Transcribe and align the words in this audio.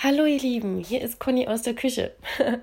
Hallo 0.00 0.26
ihr 0.26 0.38
Lieben, 0.38 0.78
hier 0.78 1.02
ist 1.02 1.18
Conny 1.18 1.48
aus 1.48 1.62
der 1.62 1.74
Küche. 1.74 2.14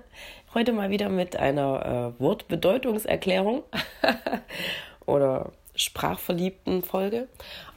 Heute 0.54 0.72
mal 0.72 0.88
wieder 0.88 1.10
mit 1.10 1.36
einer 1.36 2.14
äh, 2.16 2.18
Wortbedeutungserklärung 2.18 3.62
oder 5.04 5.52
sprachverliebten 5.74 6.82
Folge. 6.82 7.28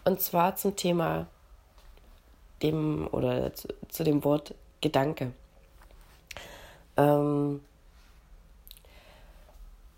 Und 0.05 0.21
zwar 0.21 0.55
zum 0.55 0.77
Thema 0.77 1.27
dem 2.63 3.09
oder 3.11 3.53
zu, 3.53 3.67
zu 3.89 4.05
dem 4.05 4.23
Wort 4.23 4.56
Gedanke. 4.79 5.33
Ähm, 6.96 7.60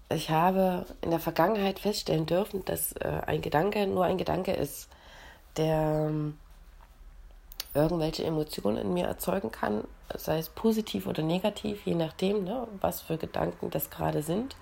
ich 0.09 0.31
habe 0.31 0.87
in 1.01 1.11
der 1.11 1.19
Vergangenheit 1.19 1.77
feststellen 1.77 2.25
dürfen, 2.25 2.65
dass 2.65 2.93
äh, 2.93 3.21
ein 3.27 3.43
Gedanke 3.43 3.85
nur 3.85 4.05
ein 4.05 4.17
Gedanke 4.17 4.53
ist, 4.53 4.89
der 5.55 6.07
ähm, 6.09 6.39
irgendwelche 7.73 8.23
Emotionen 8.23 8.77
in 8.77 8.93
mir 8.93 9.07
erzeugen 9.07 9.51
kann, 9.51 9.85
sei 10.15 10.39
es 10.39 10.49
positiv 10.49 11.07
oder 11.07 11.23
negativ, 11.23 11.85
je 11.85 11.95
nachdem, 11.95 12.43
ne, 12.43 12.67
was 12.81 13.01
für 13.01 13.17
Gedanken 13.17 13.69
das 13.69 13.89
gerade 13.89 14.21
sind. 14.21 14.55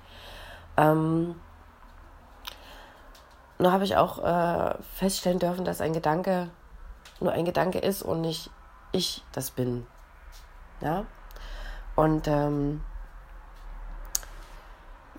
Ähm, 0.78 1.36
nur 3.58 3.72
habe 3.72 3.84
ich 3.84 3.98
auch 3.98 4.24
äh, 4.24 4.76
feststellen 4.96 5.40
dürfen, 5.40 5.66
dass 5.66 5.82
ein 5.82 5.94
Gedanke 5.94 6.50
nur 7.20 7.34
ein 7.34 7.46
Gedanke 7.46 7.80
ist 7.80 8.02
und 8.02 8.22
nicht 8.22 8.50
ich 8.92 9.24
das 9.32 9.52
bin. 9.52 9.86
Ja. 10.82 11.06
Und 11.96 12.28
ähm, 12.28 12.82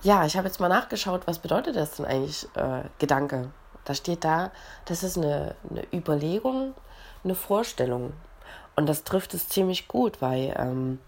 ja, 0.02 0.25
ich 0.25 0.36
habe 0.36 0.47
jetzt 0.47 0.61
mal 0.61 0.69
nachgeschaut, 0.69 1.27
was 1.27 1.38
bedeutet 1.38 1.77
das 1.77 1.97
denn 1.97 2.06
eigentlich 2.06 2.48
äh, 2.56 2.84
Gedanke? 2.98 3.50
Da 3.84 3.95
steht 3.95 4.25
da, 4.25 4.50
das 4.86 5.02
ist 5.02 5.19
eine, 5.19 5.55
eine 5.69 5.84
Überlegung, 5.92 6.75
eine 7.24 7.34
Vorstellung. 7.34 8.12
Und 8.77 8.88
das 8.88 9.05
trifft 9.05 9.34
es 9.34 9.48
ziemlich 9.48 9.88
gut, 9.88 10.23
weil 10.23 10.55
ähm, 10.56 10.98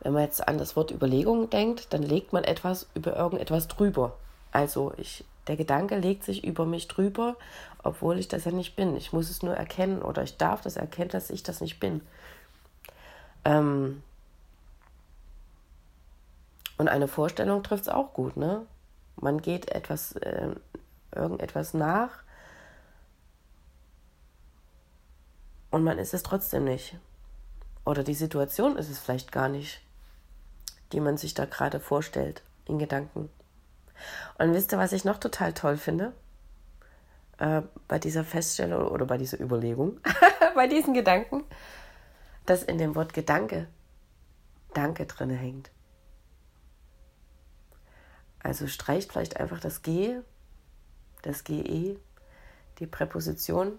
wenn 0.00 0.12
man 0.12 0.22
jetzt 0.22 0.46
an 0.46 0.58
das 0.58 0.76
Wort 0.76 0.90
Überlegung 0.90 1.50
denkt, 1.50 1.92
dann 1.92 2.02
legt 2.02 2.32
man 2.32 2.44
etwas 2.44 2.88
über 2.94 3.16
irgendetwas 3.16 3.68
drüber. 3.68 4.16
Also 4.52 4.92
ich, 4.96 5.24
der 5.48 5.56
Gedanke 5.56 5.98
legt 5.98 6.24
sich 6.24 6.44
über 6.44 6.64
mich 6.64 6.88
drüber, 6.88 7.36
obwohl 7.82 8.18
ich 8.18 8.28
das 8.28 8.44
ja 8.44 8.52
nicht 8.52 8.76
bin. 8.76 8.96
Ich 8.96 9.12
muss 9.12 9.28
es 9.28 9.42
nur 9.42 9.54
erkennen 9.54 10.02
oder 10.02 10.22
ich 10.22 10.36
darf 10.36 10.62
das 10.62 10.76
erkennen, 10.76 11.10
dass 11.10 11.30
ich 11.30 11.42
das 11.42 11.60
nicht 11.60 11.80
bin. 11.80 12.00
Ähm, 13.44 14.02
und 16.76 16.88
eine 16.88 17.08
Vorstellung 17.08 17.62
trifft 17.62 17.82
es 17.82 17.88
auch 17.88 18.12
gut, 18.14 18.36
ne? 18.36 18.64
Man 19.16 19.42
geht 19.42 19.72
etwas, 19.72 20.12
äh, 20.12 20.50
irgendetwas 21.12 21.74
nach 21.74 22.22
und 25.78 25.84
man 25.84 26.00
ist 26.00 26.12
es 26.12 26.24
trotzdem 26.24 26.64
nicht. 26.64 26.98
Oder 27.84 28.02
die 28.02 28.14
Situation 28.14 28.76
ist 28.76 28.90
es 28.90 28.98
vielleicht 28.98 29.30
gar 29.30 29.48
nicht, 29.48 29.80
die 30.92 30.98
man 30.98 31.16
sich 31.16 31.34
da 31.34 31.44
gerade 31.44 31.78
vorstellt 31.78 32.42
in 32.64 32.80
Gedanken. 32.80 33.30
Und 34.38 34.54
wisst 34.54 34.72
ihr, 34.72 34.78
was 34.78 34.90
ich 34.90 35.04
noch 35.04 35.18
total 35.18 35.52
toll 35.54 35.76
finde? 35.76 36.12
Äh, 37.38 37.62
bei 37.86 38.00
dieser 38.00 38.24
Feststellung 38.24 38.88
oder 38.88 39.06
bei 39.06 39.18
dieser 39.18 39.38
Überlegung, 39.38 40.00
bei 40.56 40.66
diesen 40.66 40.94
Gedanken, 40.94 41.44
dass 42.44 42.64
in 42.64 42.78
dem 42.78 42.96
Wort 42.96 43.14
Gedanke 43.14 43.68
Danke 44.74 45.06
drin 45.06 45.30
hängt. 45.30 45.70
Also 48.40 48.66
streicht 48.66 49.12
vielleicht 49.12 49.36
einfach 49.36 49.60
das 49.60 49.82
G, 49.82 50.18
das 51.22 51.44
GE, 51.44 52.00
die 52.80 52.86
Präposition 52.88 53.78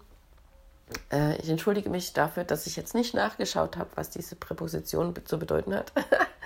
äh, 1.11 1.35
ich 1.37 1.49
entschuldige 1.49 1.89
mich 1.89 2.13
dafür, 2.13 2.43
dass 2.43 2.67
ich 2.67 2.75
jetzt 2.75 2.93
nicht 2.95 3.13
nachgeschaut 3.13 3.77
habe, 3.77 3.89
was 3.95 4.09
diese 4.09 4.35
Präposition 4.35 5.13
zu 5.25 5.39
bedeuten 5.39 5.73
hat. 5.75 5.91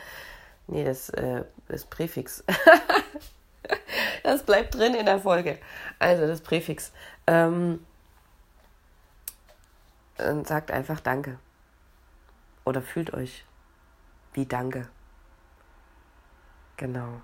nee, 0.68 0.84
das, 0.84 1.10
äh, 1.10 1.44
das 1.68 1.86
Präfix. 1.86 2.44
das 4.24 4.44
bleibt 4.44 4.76
drin 4.76 4.96
in 4.96 5.06
der 5.06 5.20
Folge. 5.20 5.60
Also 6.00 6.28
das 6.28 6.42
Präfix. 6.42 6.92
Ähm, 7.28 7.86
und 10.18 10.48
sagt 10.48 10.72
einfach 10.72 11.00
Danke. 11.00 11.40
Oder 12.66 12.82
fühlt 12.82 13.14
euch 13.14 13.46
wie 14.34 14.46
Danke. 14.46 14.88
Genau. 16.78 17.22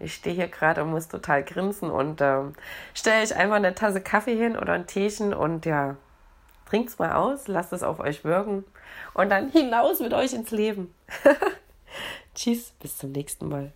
Ich 0.00 0.14
stehe 0.14 0.34
hier 0.34 0.48
gerade 0.48 0.82
und 0.82 0.90
muss 0.90 1.08
total 1.08 1.42
grinsen 1.42 1.90
und 1.90 2.20
ähm, 2.20 2.54
stelle 2.94 3.24
ich 3.24 3.34
einfach 3.34 3.56
eine 3.56 3.74
Tasse 3.74 4.00
Kaffee 4.00 4.36
hin 4.36 4.56
oder 4.56 4.74
ein 4.74 4.86
Teechen 4.86 5.34
und 5.34 5.66
ja, 5.66 5.96
Trinkt 6.68 6.90
es 6.90 6.98
mal 6.98 7.12
aus, 7.12 7.48
lasst 7.48 7.72
es 7.72 7.82
auf 7.82 7.98
euch 7.98 8.24
wirken 8.24 8.62
und 9.14 9.30
dann 9.30 9.50
hinaus 9.50 10.00
mit 10.00 10.12
euch 10.12 10.34
ins 10.34 10.50
Leben. 10.50 10.94
Tschüss, 12.34 12.72
bis 12.78 12.98
zum 12.98 13.12
nächsten 13.12 13.48
Mal. 13.48 13.72